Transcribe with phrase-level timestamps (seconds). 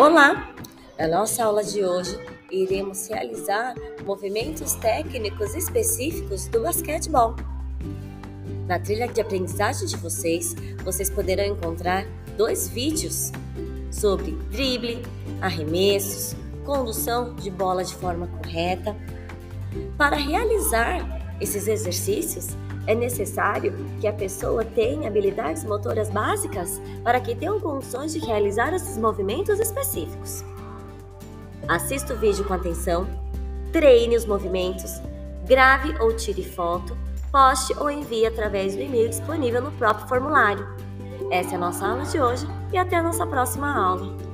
[0.00, 0.54] Olá!
[0.98, 2.18] Na nossa aula de hoje,
[2.50, 7.36] iremos realizar movimentos técnicos específicos do basquetebol.
[8.66, 12.06] Na trilha de aprendizagem de vocês, vocês poderão encontrar
[12.38, 13.30] dois vídeos
[13.92, 15.02] sobre drible,
[15.42, 18.96] arremessos, condução de bola de forma correta.
[19.98, 22.56] Para realizar esses exercícios,
[22.86, 28.74] é necessário que a pessoa tenha habilidades motoras básicas para que tenham condições de realizar
[28.74, 30.44] esses movimentos específicos.
[31.68, 33.06] Assista o vídeo com atenção,
[33.72, 35.00] treine os movimentos,
[35.46, 36.96] grave ou tire foto,
[37.30, 40.66] poste ou envie através do e-mail disponível no próprio formulário.
[41.30, 44.29] Essa é a nossa aula de hoje e até a nossa próxima aula.